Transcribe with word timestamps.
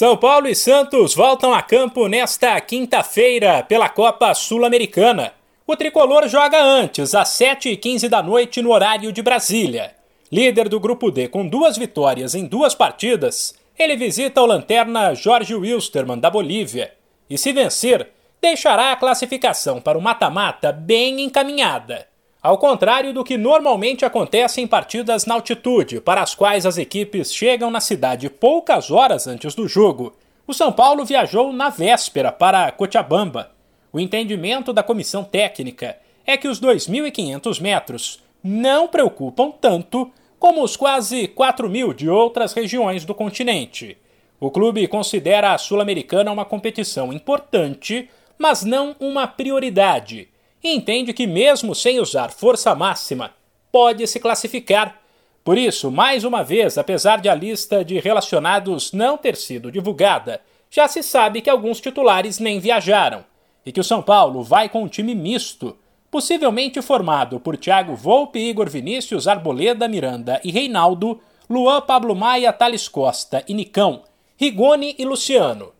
São 0.00 0.16
Paulo 0.16 0.48
e 0.48 0.54
Santos 0.54 1.14
voltam 1.14 1.52
a 1.52 1.60
campo 1.60 2.08
nesta 2.08 2.58
quinta-feira 2.58 3.62
pela 3.62 3.86
Copa 3.86 4.32
Sul-Americana. 4.32 5.34
O 5.66 5.76
tricolor 5.76 6.26
joga 6.26 6.58
antes, 6.58 7.14
às 7.14 7.28
7h15 7.38 8.08
da 8.08 8.22
noite, 8.22 8.62
no 8.62 8.72
horário 8.72 9.12
de 9.12 9.20
Brasília. 9.20 9.94
Líder 10.32 10.70
do 10.70 10.80
Grupo 10.80 11.10
D 11.10 11.28
com 11.28 11.46
duas 11.46 11.76
vitórias 11.76 12.34
em 12.34 12.46
duas 12.46 12.74
partidas, 12.74 13.54
ele 13.78 13.94
visita 13.94 14.40
o 14.40 14.46
lanterna 14.46 15.12
Jorge 15.12 15.54
Wilstermann, 15.54 16.18
da 16.18 16.30
Bolívia. 16.30 16.94
E 17.28 17.36
se 17.36 17.52
vencer, 17.52 18.08
deixará 18.40 18.92
a 18.92 18.96
classificação 18.96 19.82
para 19.82 19.98
o 19.98 20.00
mata-mata 20.00 20.72
bem 20.72 21.20
encaminhada. 21.20 22.09
Ao 22.42 22.56
contrário 22.56 23.12
do 23.12 23.22
que 23.22 23.36
normalmente 23.36 24.02
acontece 24.02 24.62
em 24.62 24.66
partidas 24.66 25.26
na 25.26 25.34
altitude, 25.34 26.00
para 26.00 26.22
as 26.22 26.34
quais 26.34 26.64
as 26.64 26.78
equipes 26.78 27.34
chegam 27.34 27.70
na 27.70 27.80
cidade 27.80 28.30
poucas 28.30 28.90
horas 28.90 29.26
antes 29.26 29.54
do 29.54 29.68
jogo, 29.68 30.14
o 30.46 30.54
São 30.54 30.72
Paulo 30.72 31.04
viajou 31.04 31.52
na 31.52 31.68
véspera 31.68 32.32
para 32.32 32.72
Cochabamba. 32.72 33.50
O 33.92 34.00
entendimento 34.00 34.72
da 34.72 34.82
comissão 34.82 35.22
técnica 35.22 35.98
é 36.26 36.34
que 36.38 36.48
os 36.48 36.58
2.500 36.58 37.60
metros 37.60 38.22
não 38.42 38.88
preocupam 38.88 39.50
tanto 39.50 40.10
como 40.38 40.62
os 40.62 40.78
quase 40.78 41.28
4 41.28 41.68
mil 41.68 41.92
de 41.92 42.08
outras 42.08 42.54
regiões 42.54 43.04
do 43.04 43.14
continente. 43.14 43.98
O 44.40 44.50
clube 44.50 44.88
considera 44.88 45.52
a 45.52 45.58
Sul-Americana 45.58 46.32
uma 46.32 46.46
competição 46.46 47.12
importante, 47.12 48.08
mas 48.38 48.64
não 48.64 48.96
uma 48.98 49.26
prioridade 49.26 50.30
e 50.62 50.74
entende 50.74 51.12
que, 51.12 51.26
mesmo 51.26 51.74
sem 51.74 52.00
usar 52.00 52.30
força 52.30 52.74
máxima, 52.74 53.32
pode 53.72 54.06
se 54.06 54.20
classificar. 54.20 55.00
Por 55.42 55.56
isso, 55.56 55.90
mais 55.90 56.24
uma 56.24 56.42
vez, 56.42 56.76
apesar 56.76 57.20
de 57.20 57.28
a 57.28 57.34
lista 57.34 57.84
de 57.84 57.98
relacionados 57.98 58.92
não 58.92 59.16
ter 59.16 59.36
sido 59.36 59.72
divulgada, 59.72 60.40
já 60.70 60.86
se 60.86 61.02
sabe 61.02 61.40
que 61.40 61.50
alguns 61.50 61.80
titulares 61.80 62.38
nem 62.38 62.60
viajaram 62.60 63.24
e 63.64 63.72
que 63.72 63.80
o 63.80 63.84
São 63.84 64.02
Paulo 64.02 64.42
vai 64.42 64.68
com 64.68 64.82
um 64.82 64.88
time 64.88 65.14
misto, 65.14 65.76
possivelmente 66.10 66.80
formado 66.82 67.40
por 67.40 67.56
Thiago 67.56 67.94
Volpe, 67.94 68.38
Igor 68.38 68.68
Vinícius, 68.68 69.26
Arboleda, 69.26 69.88
Miranda 69.88 70.40
e 70.44 70.50
Reinaldo, 70.50 71.20
Luan 71.48 71.80
Pablo 71.80 72.14
Maia, 72.14 72.52
Thales 72.52 72.88
Costa 72.88 73.44
e 73.48 73.54
Nicão, 73.54 74.02
Rigoni 74.36 74.94
e 74.98 75.04
Luciano. 75.04 75.72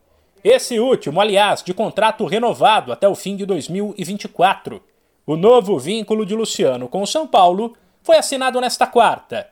Esse 0.43 0.81
último, 0.81 1.21
aliás, 1.21 1.63
de 1.63 1.75
contrato 1.75 2.25
renovado 2.25 2.93
até 2.93 3.07
o 3.07 3.15
fim 3.15 3.37
de 3.37 3.45
2024. 3.45 4.83
O 5.27 5.37
novo 5.37 5.79
vínculo 5.79 6.25
de 6.25 6.35
Luciano 6.35 6.89
com 6.89 7.03
o 7.03 7.07
São 7.07 7.27
Paulo 7.27 7.77
foi 8.03 8.17
assinado 8.17 8.59
nesta 8.61 8.87
quarta. 8.87 9.49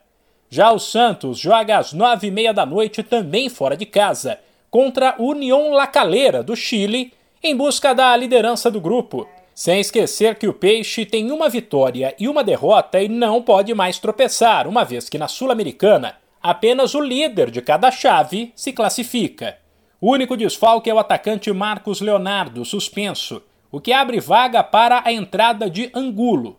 Já 0.49 0.71
o 0.71 0.79
Santos 0.79 1.37
joga 1.37 1.77
às 1.77 1.93
nove 1.93 2.27
e 2.27 2.31
meia 2.31 2.51
da 2.51 2.65
noite 2.65 3.03
também 3.03 3.49
fora 3.49 3.77
de 3.77 3.85
casa, 3.85 4.39
contra 4.71 5.13
o 5.19 5.29
União 5.29 5.71
La 5.71 5.85
Calera, 5.85 6.41
do 6.41 6.55
Chile, 6.55 7.13
em 7.43 7.55
busca 7.55 7.93
da 7.93 8.15
liderança 8.17 8.71
do 8.71 8.81
grupo. 8.81 9.29
Sem 9.53 9.79
esquecer 9.79 10.35
que 10.35 10.47
o 10.47 10.53
Peixe 10.53 11.05
tem 11.05 11.31
uma 11.31 11.49
vitória 11.49 12.15
e 12.17 12.27
uma 12.27 12.43
derrota 12.43 12.99
e 12.99 13.07
não 13.07 13.43
pode 13.43 13.73
mais 13.75 13.99
tropeçar, 13.99 14.67
uma 14.67 14.83
vez 14.83 15.07
que 15.07 15.19
na 15.19 15.27
Sul-Americana 15.27 16.15
apenas 16.41 16.95
o 16.95 17.01
líder 17.01 17.51
de 17.51 17.61
cada 17.61 17.91
chave 17.91 18.51
se 18.55 18.73
classifica. 18.73 19.57
O 20.01 20.11
único 20.11 20.37
desfalque 20.37 20.89
é 20.89 20.93
o 20.93 20.99
atacante 20.99 21.51
Marcos 21.51 21.99
Leonardo, 21.99 22.63
suspenso, 22.63 23.41
o 23.71 23.81
que 23.81 23.91
abre 23.91 24.19
vaga 24.19 24.63
para 24.63 25.01
a 25.05 25.11
entrada 25.11 25.69
de 25.69 25.91
Angulo. 25.93 26.57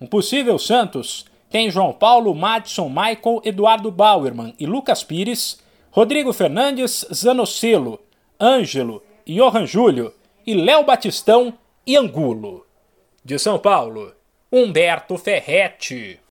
Um 0.00 0.06
possível 0.06 0.58
Santos 0.58 1.24
tem 1.48 1.70
João 1.70 1.92
Paulo, 1.92 2.34
Madison, 2.34 2.88
Michael, 2.88 3.40
Eduardo 3.44 3.90
Bauerman 3.90 4.54
e 4.58 4.66
Lucas 4.66 5.02
Pires, 5.02 5.62
Rodrigo 5.90 6.32
Fernandes, 6.32 7.06
Zanocelo, 7.12 8.00
Ângelo, 8.40 9.02
Johan 9.26 9.66
Júlio 9.66 10.12
e 10.46 10.54
Léo 10.54 10.84
Batistão 10.84 11.54
e 11.86 11.96
Angulo. 11.96 12.66
De 13.24 13.38
São 13.38 13.58
Paulo, 13.58 14.12
Humberto 14.50 15.16
Ferretti. 15.16 16.18